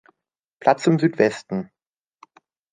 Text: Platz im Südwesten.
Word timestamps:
Platz 0.59 0.87
im 0.87 0.97
Südwesten. 0.97 1.69